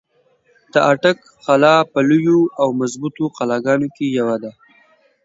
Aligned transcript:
د 0.73 0.75
اټک 0.91 1.17
قلا 1.45 1.75
په 1.91 1.99
لويو 2.09 2.39
او 2.61 2.67
مضبوطو 2.79 3.23
قلاګانو 3.37 3.87
کښې 3.95 4.07
يوه 4.19 4.35
ده۔ 4.43 4.51